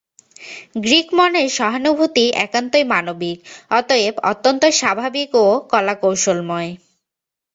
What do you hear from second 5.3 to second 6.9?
ও কলাকৌশলময়।